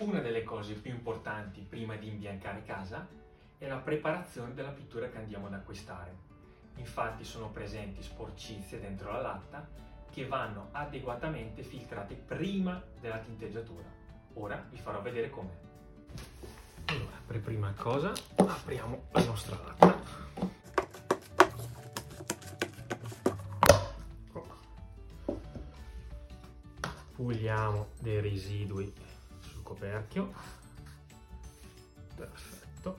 Una 0.00 0.20
delle 0.20 0.44
cose 0.44 0.72
più 0.76 0.90
importanti 0.92 1.60
prima 1.60 1.94
di 1.94 2.08
imbiancare 2.08 2.62
casa 2.62 3.06
è 3.58 3.68
la 3.68 3.76
preparazione 3.76 4.54
della 4.54 4.70
pittura 4.70 5.10
che 5.10 5.18
andiamo 5.18 5.46
ad 5.46 5.52
acquistare. 5.52 6.16
Infatti 6.76 7.22
sono 7.22 7.50
presenti 7.50 8.02
sporcizie 8.02 8.80
dentro 8.80 9.12
la 9.12 9.20
latta 9.20 9.68
che 10.10 10.26
vanno 10.26 10.68
adeguatamente 10.72 11.62
filtrate 11.62 12.14
prima 12.14 12.82
della 12.98 13.18
tinteggiatura. 13.18 13.84
Ora 14.34 14.66
vi 14.70 14.78
farò 14.78 15.02
vedere 15.02 15.28
com'è. 15.28 15.52
Allora, 16.86 17.16
per 17.26 17.40
prima 17.40 17.70
cosa 17.76 18.10
apriamo 18.36 19.02
la 19.10 19.24
nostra 19.24 19.58
latta. 19.62 19.98
Puliamo 27.12 27.88
dei 28.00 28.20
residui 28.22 29.08
coperchio. 29.70 30.32
Perfetto. 32.16 32.98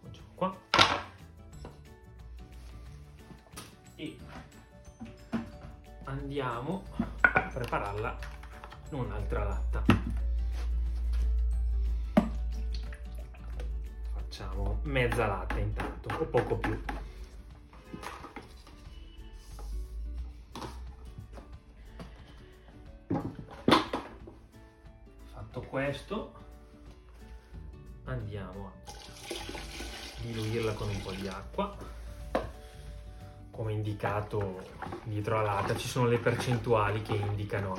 Facciamo 0.00 0.28
qua. 0.34 0.56
E 3.96 4.18
andiamo 6.04 6.84
a 7.20 7.40
prepararla 7.40 8.18
in 8.88 8.98
un'altra 8.98 9.44
latta. 9.44 9.84
Facciamo 14.14 14.80
mezza 14.84 15.26
latta 15.26 15.58
intanto 15.58 16.08
o 16.14 16.24
poco 16.24 16.56
più 16.56 16.82
questo 25.60 26.32
andiamo 28.04 28.66
a 28.66 28.72
diluirla 30.20 30.72
con 30.72 30.88
un 30.88 31.02
po' 31.02 31.12
di 31.12 31.28
acqua. 31.28 31.76
Come 33.50 33.72
indicato 33.72 34.66
dietro 35.04 35.36
la 35.36 35.54
latta 35.54 35.76
ci 35.76 35.86
sono 35.86 36.06
le 36.06 36.18
percentuali 36.18 37.02
che 37.02 37.14
indicano 37.14 37.76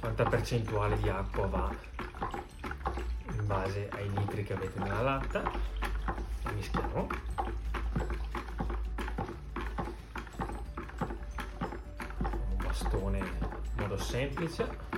quanta 0.00 0.24
percentuale 0.24 0.96
di 0.98 1.08
acqua 1.08 1.46
va 1.46 1.74
in 3.30 3.46
base 3.46 3.90
ai 3.92 4.10
litri 4.10 4.44
che 4.44 4.54
avete 4.54 4.78
nella 4.78 5.02
latta. 5.02 5.42
E 6.46 6.52
mischiamo. 6.52 7.08
Un 12.48 12.56
bastone 12.56 13.18
in 13.18 13.26
modo 13.76 13.98
semplice 13.98 14.93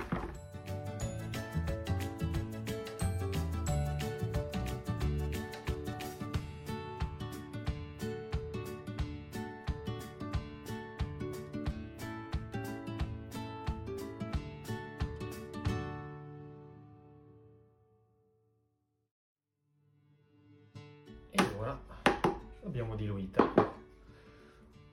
l'abbiamo 22.66 22.96
diluita. 22.96 23.48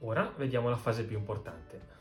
Ora 0.01 0.31
vediamo 0.37 0.69
la 0.69 0.77
fase 0.77 1.05
più 1.05 1.17
importante. 1.17 1.91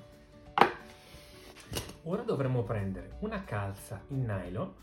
Ora 2.02 2.22
dovremo 2.22 2.62
prendere 2.62 3.16
una 3.20 3.42
calza 3.42 4.02
in 4.08 4.24
nylon, 4.24 4.74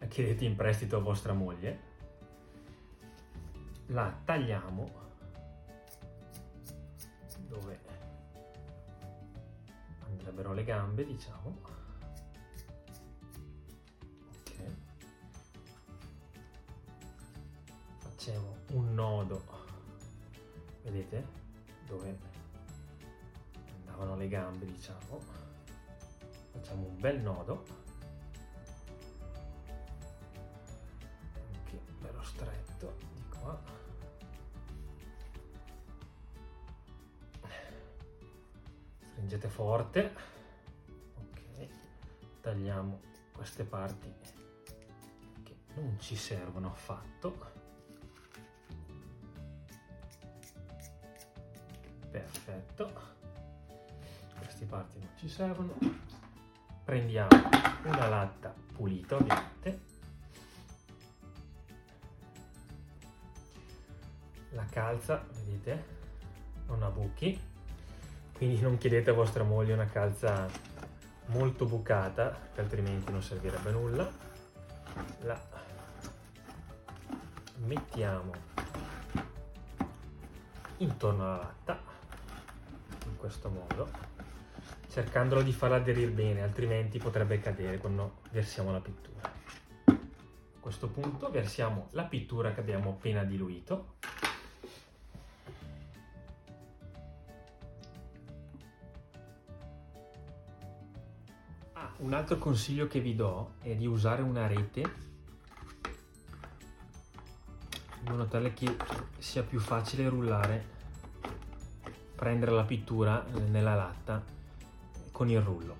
la 0.00 0.06
chiedete 0.06 0.44
in 0.44 0.56
prestito 0.56 0.96
a 0.96 1.00
vostra 1.00 1.32
moglie, 1.32 1.92
la 3.86 4.12
tagliamo 4.24 5.02
dove 7.46 7.78
andrebbero 10.06 10.52
le 10.54 10.64
gambe, 10.64 11.04
diciamo, 11.04 11.56
facciamo 17.98 18.56
un 18.72 18.94
nodo 18.94 19.63
vedete? 20.94 21.26
Dove 21.86 22.18
andavano 23.78 24.16
le 24.16 24.28
gambe 24.28 24.64
diciamo. 24.64 25.20
Facciamo 26.52 26.86
un 26.86 27.00
bel 27.00 27.20
nodo. 27.20 27.64
Anche 31.52 31.80
bello 31.98 32.22
stretto 32.22 32.96
di 33.12 33.24
qua. 33.28 33.60
Stringete 39.10 39.48
forte. 39.48 40.14
Ok 41.16 41.68
tagliamo 42.40 43.00
queste 43.32 43.64
parti 43.64 44.12
che 45.42 45.56
non 45.74 45.98
ci 45.98 46.14
servono 46.14 46.68
affatto 46.68 47.62
perfetto. 52.14 52.92
Queste 54.38 54.66
parti 54.66 54.98
non 55.00 55.08
ci 55.16 55.28
servono. 55.28 55.74
Prendiamo 56.84 57.28
una 57.84 58.08
latta 58.08 58.54
pulita 58.72 59.16
ovviamente. 59.16 59.80
La 64.50 64.64
calza 64.66 65.26
vedete 65.32 65.84
non 66.68 66.84
ha 66.84 66.88
buchi. 66.88 67.52
Quindi 68.32 68.60
non 68.60 68.78
chiedete 68.78 69.10
a 69.10 69.14
vostra 69.14 69.42
moglie 69.42 69.72
una 69.72 69.86
calza 69.86 70.48
molto 71.26 71.66
bucata 71.66 72.38
che 72.54 72.60
altrimenti 72.60 73.10
non 73.10 73.22
servirebbe 73.22 73.72
nulla. 73.72 74.08
La 75.22 75.40
mettiamo 77.56 78.32
intorno 80.78 81.24
alla 81.24 81.36
latta 81.38 81.83
questo 83.24 83.48
modo, 83.48 83.88
cercandolo 84.90 85.40
di 85.40 85.50
farla 85.50 85.76
aderire 85.76 86.10
bene, 86.10 86.42
altrimenti 86.42 86.98
potrebbe 86.98 87.40
cadere 87.40 87.78
quando 87.78 88.18
versiamo 88.32 88.70
la 88.70 88.82
pittura. 88.82 89.32
A 89.86 90.60
questo 90.60 90.88
punto 90.88 91.30
versiamo 91.30 91.88
la 91.92 92.04
pittura 92.04 92.52
che 92.52 92.60
abbiamo 92.60 92.90
appena 92.90 93.24
diluito. 93.24 93.94
Ah, 101.72 101.94
un 102.00 102.12
altro 102.12 102.36
consiglio 102.36 102.86
che 102.88 103.00
vi 103.00 103.14
do 103.14 103.54
è 103.62 103.74
di 103.74 103.86
usare 103.86 104.20
una 104.20 104.46
rete 104.46 104.80
in 108.00 108.10
modo 108.10 108.26
tale 108.26 108.52
che 108.52 108.76
sia 109.16 109.42
più 109.42 109.60
facile 109.60 110.10
rullare 110.10 110.74
prendere 112.14 112.52
la 112.52 112.64
pittura 112.64 113.24
nella 113.48 113.74
latta 113.74 114.22
con 115.10 115.28
il 115.28 115.40
rullo. 115.40 115.76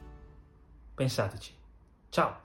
Pensateci. 0.95 1.53
Ciao! 2.09 2.43